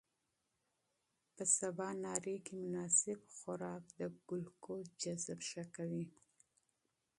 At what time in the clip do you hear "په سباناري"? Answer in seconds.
1.35-2.37